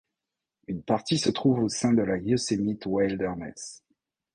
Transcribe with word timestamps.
Une 0.65 0.81
partie 0.81 1.19
se 1.19 1.29
trouve 1.29 1.59
au 1.61 1.69
sein 1.69 1.93
de 1.93 2.01
la 2.01 2.17
Yosemite 2.17 2.87
Wilderness. 2.87 3.83